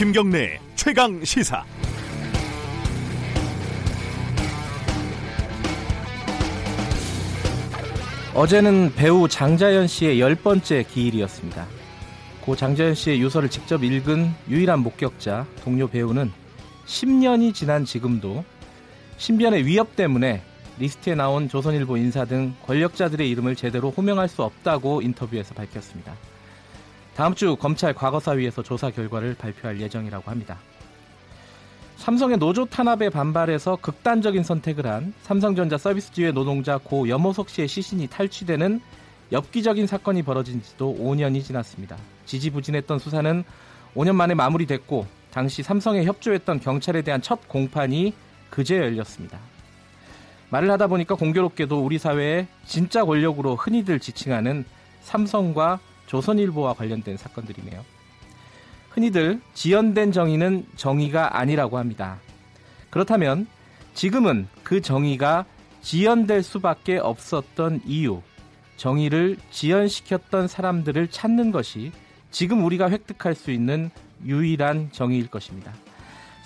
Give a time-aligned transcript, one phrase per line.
[0.00, 1.62] 김경래 최강 시사.
[8.34, 11.66] 어제는 배우 장자연 씨의 열 번째 기일이었습니다.
[12.40, 16.32] 고 장자연 씨의 유서를 직접 읽은 유일한 목격자 동료 배우는
[16.86, 18.42] 10년이 지난 지금도
[19.18, 20.42] 신변의 위협 때문에
[20.78, 26.14] 리스트에 나온 조선일보 인사 등 권력자들의 이름을 제대로 호명할 수 없다고 인터뷰에서 밝혔습니다.
[27.16, 30.58] 다음 주 검찰 과거사위에서 조사 결과를 발표할 예정이라고 합니다.
[31.96, 38.80] 삼성의 노조 탄압에 반발해서 극단적인 선택을 한 삼성전자 서비스지회 노동자 고 염호석 씨의 시신이 탈취되는
[39.32, 41.96] 엽기적인 사건이 벌어진 지도 5년이 지났습니다.
[42.24, 43.44] 지지부진했던 수사는
[43.94, 48.14] 5년 만에 마무리됐고 당시 삼성에 협조했던 경찰에 대한 첫 공판이
[48.48, 49.38] 그제 열렸습니다.
[50.48, 54.64] 말을 하다 보니까 공교롭게도 우리 사회의 진짜 권력으로 흔히들 지칭하는
[55.02, 55.78] 삼성과
[56.10, 57.84] 조선일보와 관련된 사건들이네요.
[58.90, 62.18] 흔히들 지연된 정의는 정의가 아니라고 합니다.
[62.90, 63.46] 그렇다면
[63.94, 65.46] 지금은 그 정의가
[65.82, 68.22] 지연될 수밖에 없었던 이유,
[68.76, 71.92] 정의를 지연시켰던 사람들을 찾는 것이
[72.32, 73.90] 지금 우리가 획득할 수 있는
[74.24, 75.72] 유일한 정의일 것입니다.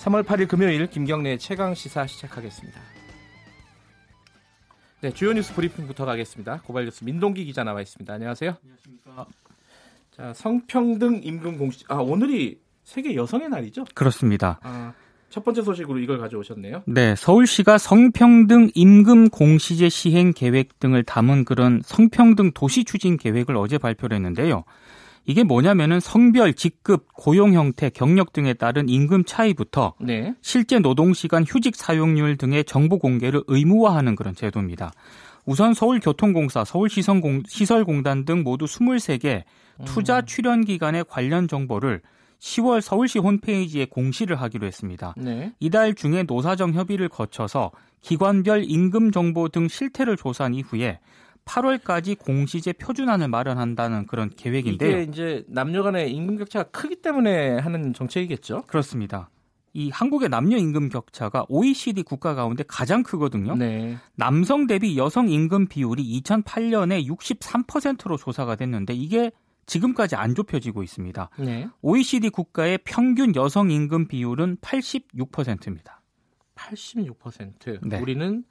[0.01, 2.79] 3월 8일 금요일 김경래 최강 시사 시작하겠습니다.
[5.01, 6.61] 네, 주요 뉴스 브리핑부터 가겠습니다.
[6.67, 8.13] 고발 뉴스 민동기 기자 나와 있습니다.
[8.13, 8.57] 안녕하세요.
[8.63, 9.44] 안녕하십니까.
[10.17, 11.85] 자, 성평등 임금 공시.
[11.89, 13.85] 아, 오늘이 세계 여성의 날이죠?
[13.95, 14.61] 그렇습니다.
[14.63, 14.93] 아,
[15.29, 16.85] 첫 번째 소식으로 이걸 가져오셨네요.
[16.87, 23.79] 네, 서울시가 성평등 임금 공시제 시행 계획 등을 담은 그런 성평등 도시 추진 계획을 어제
[23.79, 24.63] 발표를 했는데요.
[25.27, 30.35] 이게 뭐냐면은 성별, 직급, 고용 형태, 경력 등에 따른 임금 차이부터 네.
[30.43, 34.93] 실제 노동 시간, 휴직 사용률 등의 정보 공개를 의무화하는 그런 제도입니다.
[35.47, 39.45] 우선 서울교통공사, 서울시설공단 등 모두 23개
[39.85, 40.25] 투자 음.
[40.27, 42.01] 출연 기관의 관련 정보를
[42.39, 45.15] 10월 서울시 홈페이지에 공시를 하기로 했습니다.
[45.17, 45.53] 네.
[45.61, 47.71] 이달 중에 노사정 협의를 거쳐서
[48.01, 51.01] 기관별 임금 정보 등 실태를 조사한 이후에
[51.45, 54.91] 8월까지 공시제 표준안을 마련한다는 그런 계획인데요.
[54.91, 58.65] 이게 이제 남녀 간의 임금 격차가 크기 때문에 하는 정책이겠죠?
[58.67, 59.31] 그렇습니다.
[59.75, 63.57] 이 한국의 남녀 임금 격차가 OECD 국가 가운데 가장 크거든요.
[63.57, 63.97] 네.
[64.15, 69.33] 남성 대비 여성 임금 비율이 2008년에 63%로 조사가 됐는데 이게
[69.67, 71.29] 지금까지 안 좁혀지고 있습니다.
[71.41, 71.69] 네.
[71.83, 76.01] OECD 국가의 평균 여성 임금 비율은 86%입니다.
[76.55, 77.89] 86%.
[77.89, 78.01] 네.
[78.01, 78.45] 우리는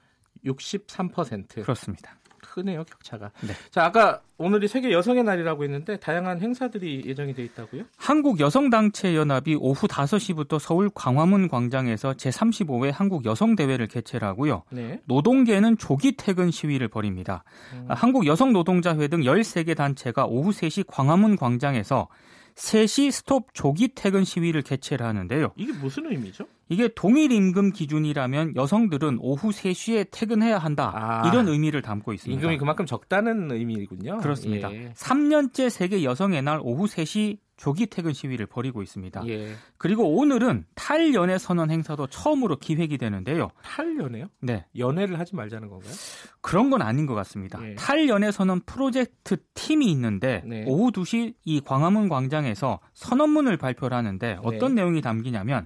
[0.45, 1.63] 63%.
[1.63, 2.17] 그렇습니다.
[2.43, 3.31] 크네요 격차가.
[3.41, 3.53] 네.
[3.71, 7.83] 자 아까 오늘이 세계 여성의 날이라고 했는데 다양한 행사들이 예정이 돼 있다고요?
[7.97, 14.63] 한국 여성단체 연합이 오후 5시부터 서울 광화문 광장에서 제35회 한국 여성 대회를 개최를 하고요.
[14.69, 15.01] 네.
[15.05, 17.43] 노동계는 조기 퇴근 시위를 벌입니다.
[17.73, 17.85] 음.
[17.89, 22.07] 한국 여성 노동자회 등 13개 단체가 오후 3시 광화문 광장에서
[22.55, 25.51] 3시 스톱 조기 퇴근 시위를 개최를 하는데요.
[25.55, 26.45] 이게 무슨 의미죠?
[26.69, 30.91] 이게 동일 임금 기준이라면 여성들은 오후 3시에 퇴근해야 한다.
[30.95, 32.39] 아, 이런 의미를 담고 있습니다.
[32.39, 34.17] 임금이 그만큼 적다는 의미군요.
[34.19, 34.71] 그렇습니다.
[34.73, 34.91] 예.
[34.95, 39.25] 3년째 세계 여성의 날 오후 3시 조기 퇴근 시위를 벌이고 있습니다.
[39.29, 39.53] 예.
[39.77, 43.51] 그리고 오늘은 탈연애 선언 행사도 처음으로 기획이 되는데요.
[43.63, 44.25] 탈연애요?
[44.41, 44.65] 네.
[44.77, 45.93] 연애를 하지 말자는 건가요?
[46.41, 47.65] 그런 건 아닌 것 같습니다.
[47.65, 47.75] 예.
[47.75, 50.65] 탈연애 선언 프로젝트 팀이 있는데 네.
[50.67, 54.81] 오후 2시 이 광화문 광장에서 선언문을 발표를 하는데 어떤 네.
[54.81, 55.65] 내용이 담기냐면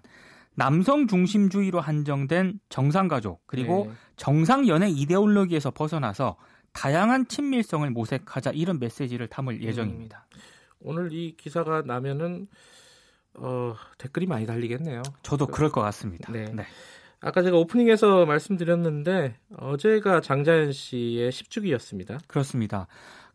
[0.53, 3.93] 남성 중심주의로 한정된 정상가족 그리고 네.
[4.17, 6.37] 정상 연애 이데올로기에서 벗어나서
[6.73, 10.27] 다양한 친밀성을 모색하자 이런 메시지를 담을 예정입니다.
[10.35, 10.39] 음,
[10.79, 12.47] 오늘 이 기사가 나면은
[13.35, 15.03] 어, 댓글이 많이 달리겠네요.
[15.23, 16.31] 저도 그, 럴 것 같습니다.
[16.31, 16.45] 네.
[16.53, 16.63] 네.
[17.19, 22.19] 아까 제가 오프닝에서 말씀드렸는데 어제가 장자연 씨의 10주기였습니다.
[22.27, 22.87] 그렇습니다.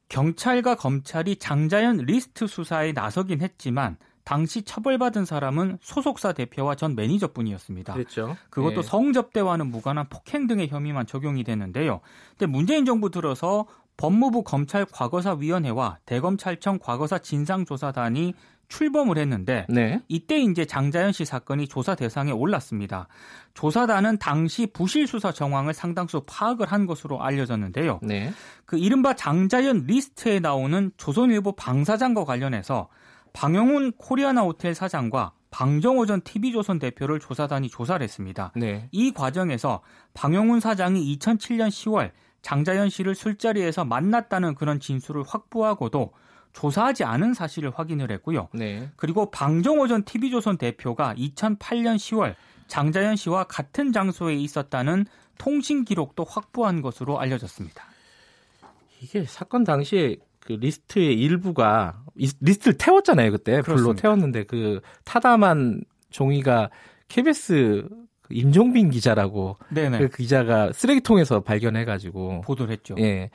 [0.08, 7.94] 경찰과 검찰이 장자연 리스트 수사에 나서긴 했지만 당시 처벌받은 사람은 소속사 대표와 전 매니저뿐이었습니다.
[7.94, 8.36] 그렇죠.
[8.50, 8.88] 그것도 네.
[8.88, 12.00] 성접대와는 무관한 폭행 등의 혐의만 적용이 되는데요.
[12.38, 13.66] 근데 문재인 정부 들어서
[13.96, 18.34] 법무부 검찰 과거사위원회와 대검찰청 과거사 진상조사단이
[18.72, 20.00] 출범을 했는데 네.
[20.08, 23.06] 이때 이제 장자연 씨 사건이 조사 대상에 올랐습니다.
[23.52, 28.00] 조사단은 당시 부실 수사 정황을 상당수 파악을 한 것으로 알려졌는데요.
[28.02, 28.32] 네.
[28.64, 32.88] 그 이른바 장자연 리스트에 나오는 조선일보 방사장과 관련해서
[33.34, 38.52] 방용훈 코리아나 호텔 사장과 방정오 전 TV조선 대표를 조사단이 조사를 했습니다.
[38.56, 38.88] 네.
[38.90, 39.82] 이 과정에서
[40.14, 42.10] 방용훈 사장이 2007년 10월
[42.42, 46.12] 장자연 씨를 술자리에서 만났다는 그런 진술을 확보하고도
[46.52, 48.48] 조사하지 않은 사실을 확인을 했고요.
[48.52, 48.90] 네.
[48.96, 52.34] 그리고 방정오 전 TV조선 대표가 2008년 10월
[52.66, 55.06] 장자연 씨와 같은 장소에 있었다는
[55.38, 57.84] 통신 기록도 확보한 것으로 알려졌습니다.
[59.00, 63.74] 이게 사건 당시에 그 리스트의 일부가 리스트를 태웠잖아요 그때 그렇습니다.
[63.74, 66.70] 불로 태웠는데 그 타다만 종이가
[67.08, 67.88] KBS
[68.30, 69.98] 임종빈 기자라고 네네.
[69.98, 72.94] 그 기자가 쓰레기통에서 발견해가지고 보도를 했죠.
[72.98, 73.30] 예.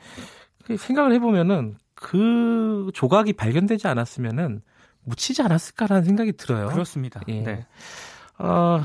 [0.64, 4.62] 그 생각을 해보면은 그 조각이 발견되지 않았으면은
[5.04, 6.68] 묻히지 않았을까라는 생각이 들어요.
[6.68, 7.20] 그렇습니다.
[7.28, 7.40] 예.
[7.40, 7.66] 네.
[8.38, 8.82] 어,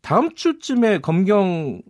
[0.00, 1.82] 다음 주쯤에 검경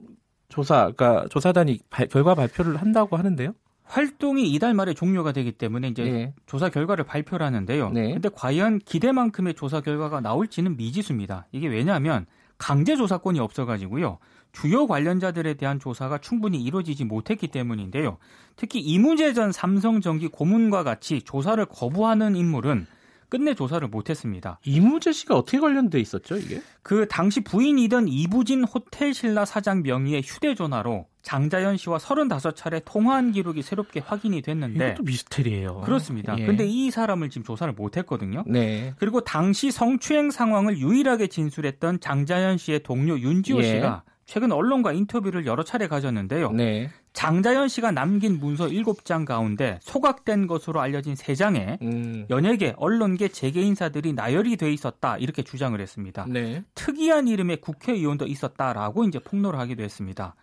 [0.49, 3.53] 조사, 그러니까 조사단이 발, 결과 발표를 한다고 하는데요.
[3.85, 6.35] 활동이 이달 말에 종료가 되기 때문에 이제 네.
[6.47, 7.91] 조사 결과를 발표를 하는데요.
[7.91, 8.13] 네.
[8.13, 11.47] 근데 과연 기대만큼의 조사 결과가 나올지는 미지수입니다.
[11.53, 12.27] 이게 왜냐하면
[12.59, 14.19] 강제 조사권이 없어가지고요.
[14.53, 18.19] 주요 관련자들에 대한 조사가 충분히 이루어지지 못했기 때문인데요.
[18.57, 22.87] 특히 이무재 전 삼성전기 고문과 같이 조사를 거부하는 인물은
[23.29, 24.59] 끝내 조사를 못했습니다.
[24.65, 26.61] 이무재 씨가 어떻게 관련돼 있었죠, 이게?
[26.83, 34.01] 그 당시 부인이던 이부진 호텔 신라 사장 명의의 휴대전화로 장자연 씨와 35차례 통화한 기록이 새롭게
[34.01, 35.83] 확인이 됐는데 이것도 미스테리예요.
[35.83, 36.39] 그렇습니다.
[36.39, 36.47] 예.
[36.47, 38.45] 근데 이 사람을 지금 조사를 못 했거든요.
[38.47, 38.95] 네.
[38.99, 43.63] 그리고 당시 성추행 상황을 유일하게 진술했던 장자연 씨의 동료 윤지호 예.
[43.63, 46.53] 씨가 최근 언론과 인터뷰를 여러 차례 가졌는데요.
[46.53, 46.91] 네.
[47.15, 52.27] 장자연 씨가 남긴 문서 7장 가운데 소각된 것으로 알려진 3장에 음.
[52.29, 56.27] 연예계, 언론계, 재계 인사들이 나열이 돼 있었다 이렇게 주장을 했습니다.
[56.29, 56.63] 네.
[56.75, 60.35] 특이한 이름의 국회의원도 있었다라고 이제 폭로를 하기도 했습니다.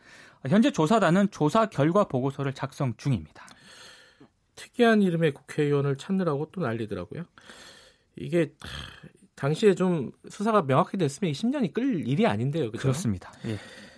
[0.50, 3.46] 현재 조사단은 조사 결과 보고서를 작성 중입니다.
[4.56, 7.24] 특이한 이름의 국회의원을 찾느라고 또 난리더라고요.
[8.16, 8.52] 이게
[9.36, 12.72] 당시에 좀 수사가 명확히 됐으면 10년이 끌 일이 아닌데요.
[12.72, 12.84] 그죠?
[12.84, 13.32] 그렇습니다.
[13.46, 13.58] 예.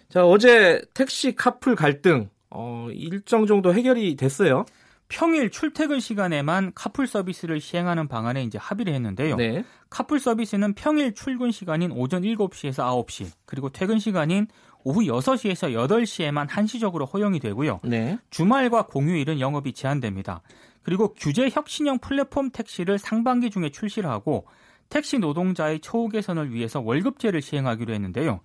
[0.10, 4.66] 자, 어제 택시 카풀 갈등 어, 일정 정도 해결이 됐어요.
[5.10, 9.38] 평일 출퇴근 시간에만 카풀 서비스를 시행하는 방안에 이제 합의를 했는데요.
[9.38, 9.64] 네.
[9.90, 14.48] 카풀 서비스는 평일 출근 시간인 오전 7시에서 9시, 그리고 퇴근 시간인
[14.84, 17.80] 오후 6시에서 8시에만 한시적으로 허용이 되고요.
[17.84, 18.18] 네.
[18.32, 20.42] 주말과 공휴일은 영업이 제한됩니다.
[20.84, 24.46] 그리고 규제 혁신형 플랫폼 택시를 상반기 중에 출시를 하고
[24.90, 28.42] 택시 노동자의 처우 개선을 위해서 월급제를 시행하기로 했는데요.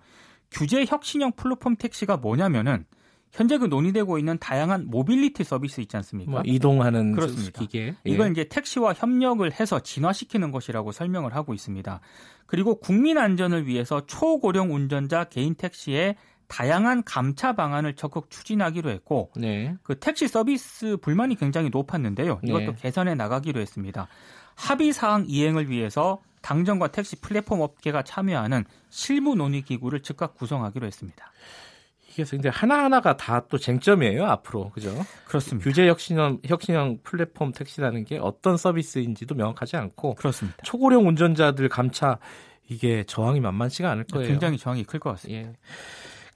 [0.51, 2.85] 규제 혁신형 플랫폼 택시가 뭐냐면은
[3.31, 6.31] 현재 그 논의되고 있는 다양한 모빌리티 서비스 있지 않습니까?
[6.31, 7.61] 뭐 이동하는 그렇습니다.
[7.61, 7.87] 기계.
[7.87, 7.95] 예.
[8.05, 11.99] 이걸 이제 택시와 협력을 해서 진화시키는 것이라고 설명을 하고 있습니다.
[12.45, 16.15] 그리고 국민 안전을 위해서 초고령 운전자 개인 택시에
[16.47, 19.75] 다양한 감차 방안을 적극 추진하기로 했고 네.
[19.81, 22.41] 그 택시 서비스 불만이 굉장히 높았는데요.
[22.43, 22.75] 이것도 네.
[22.75, 24.07] 개선해 나가기로 했습니다.
[24.53, 31.31] 합의 사항 이행을 위해서 당정과 택시 플랫폼 업계가 참여하는 실무 논의 기구를 즉각 구성하기로 했습니다.
[32.09, 34.69] 이게 근데 하나하나가 다 또 쟁점이에요, 앞으로.
[34.69, 34.93] 그죠?
[35.25, 35.63] 그렇습니다.
[35.67, 40.13] 규제 혁신형, 혁신형 플랫폼 택시라는 게 어떤 서비스인지도 명확하지 않고.
[40.15, 40.57] 그렇습니다.
[40.63, 42.19] 초고령 운전자들 감차,
[42.69, 44.27] 이게 저항이 만만치가 않을 거예요.
[44.27, 45.49] 굉장히 저항이 클 것 같습니다.
[45.49, 45.53] 예.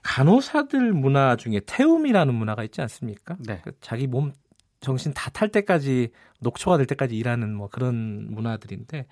[0.02, 3.36] 간호사들 문화 중에 태움이라는 문화가 있지 않습니까?
[3.40, 3.60] 네.
[3.62, 4.32] 그 자기 몸
[4.80, 6.10] 정신 다 탈 때까지
[6.40, 9.06] 녹초가 될 때까지 일하는 뭐 그런 문화들인데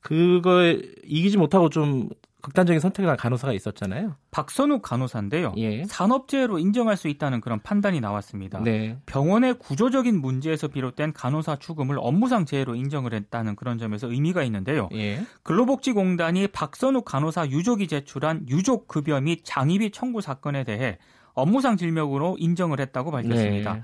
[0.00, 2.08] 그거에 이기지 못하고 좀
[2.40, 4.14] 극단적인 선택을 한 간호사가 있었잖아요.
[4.30, 5.54] 박선욱 간호사인데요.
[5.56, 5.84] 예.
[5.84, 8.60] 산업재해로 인정할 수 있다는 그런 판단이 나왔습니다.
[8.62, 8.96] 네.
[9.06, 14.88] 병원의 구조적인 문제에서 비롯된 간호사 죽음을 업무상 재해로 인정을 했다는 그런 점에서 의미가 있는데요.
[14.94, 15.20] 예.
[15.42, 20.98] 근로복지공단이 박선욱 간호사 유족이 제출한 유족 급여 및 장의비 청구 사건에 대해
[21.34, 23.74] 업무상 질명으로 인정을 했다고 밝혔습니다.
[23.74, 23.82] 네.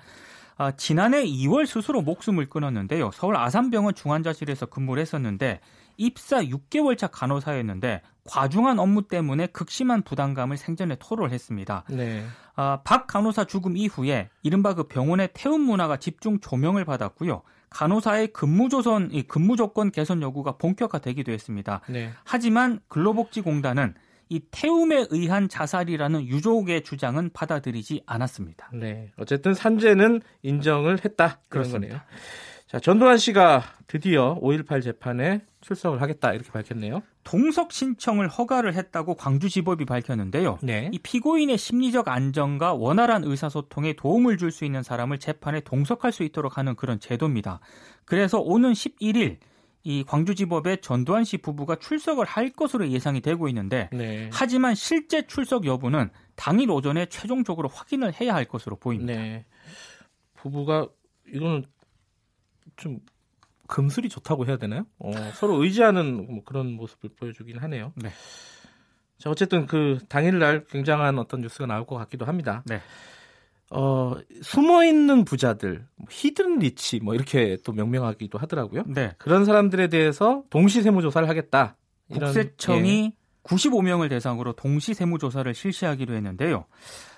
[0.56, 3.10] 아, 지난해 2월 스스로 목숨을 끊었는데요.
[3.12, 5.60] 서울 아산병원 중환자실에서 근무를 했었는데
[5.96, 11.84] 입사 6개월 차 간호사였는데 과중한 업무 때문에 극심한 부담감을 생전에 토로를 했습니다.
[11.90, 12.24] 네.
[12.56, 17.42] 아, 박 간호사 죽음 이후에 이른바 그 병원의 태움 문화가 집중 조명을 받았고요.
[17.70, 21.80] 간호사의 근무 조선, 근무 조건 개선 요구가 본격화되기도 했습니다.
[21.88, 22.12] 네.
[22.22, 23.94] 하지만 근로복지공단은
[24.28, 28.70] 이 태움에 의한 자살이라는 유족의 주장은 받아들이지 않았습니다.
[28.72, 29.10] 네.
[29.16, 31.40] 어쨌든 산재는 인정을 했다.
[31.48, 32.00] 그런 거네요.
[32.66, 37.02] 자, 전두환 씨가 드디어 5.18 재판에 출석을 하겠다 이렇게 밝혔네요.
[37.22, 40.58] 동석 신청을 허가를 했다고 광주지법이 밝혔는데요.
[40.62, 40.90] 네.
[40.92, 46.58] 이 피고인의 심리적 안정과 원활한 의사소통에 도움을 줄 수 있는 사람을 재판에 동석할 수 있도록
[46.58, 47.60] 하는 그런 제도입니다.
[48.04, 49.38] 그래서 오는 11일
[49.86, 54.30] 이 광주지법에 전두환 씨 부부가 출석을 할 것으로 예상이 되고 있는데 네.
[54.32, 59.12] 하지만 실제 출석 여부는 당일 오전에 최종적으로 확인을 해야 할 것으로 보입니다.
[59.12, 59.44] 네.
[60.34, 60.88] 부부가
[61.28, 61.64] 이거는
[62.76, 62.98] 좀
[63.66, 64.86] 금슬이 좋다고 해야 되나요?
[64.98, 67.92] 어, 서로 의지하는 뭐 그런 모습을 보여주긴 하네요.
[67.96, 68.08] 네.
[69.18, 72.62] 자 어쨌든 그 당일날 굉장한 어떤 뉴스가 나올 것 같기도 합니다.
[72.64, 72.80] 네.
[73.70, 78.84] 어, 숨어 있는 부자들, 뭐 hidden rich 뭐 이렇게 또 명명하기도 하더라고요.
[78.86, 79.12] 네.
[79.18, 81.76] 그런 사람들에 대해서 동시 세무 조사를 하겠다.
[82.08, 83.24] 이런, 국세청이 예.
[83.44, 86.64] 95명을 대상으로 동시 세무 조사를 실시하기로 했는데요.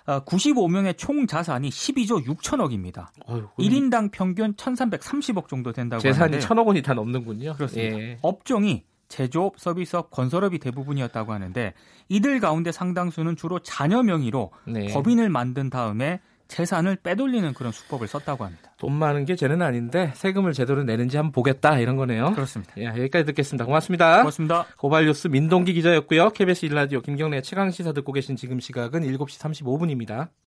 [0.07, 3.07] 95명의 아, 총 자산이 12조 6천억입니다.
[3.27, 6.49] 어휴, 1인당 평균 1,330억 정도 된다고 재산이 하는데요.
[6.49, 7.55] 1천억 원이 다 넘는군요.
[7.55, 7.99] 그렇습니다.
[7.99, 8.19] 예.
[8.23, 11.75] 업종이 제조업, 서비스업, 건설업이 대부분이었다고 하는데
[12.09, 14.93] 이들 가운데 상당수는 주로 자녀 명의로 네.
[14.93, 18.73] 법인을 만든 다음에 재산을 빼돌리는 그런 수법을 썼다고 합니다.
[18.79, 22.33] 돈 많은 게 죄는 아닌데 세금을 제대로 내는지 한번 보겠다 이런 거네요.
[22.33, 22.73] 그렇습니다.
[22.79, 23.65] 예, 여기까지 듣겠습니다.
[23.65, 24.19] 고맙습니다.
[24.19, 24.67] 고맙습니다.
[24.79, 26.31] 고발뉴스 민동기 기자였고요.
[26.31, 30.29] KBS 일라디오 김경래 최강 시사 듣고 계신 지금 시각은 7시 35분입니다.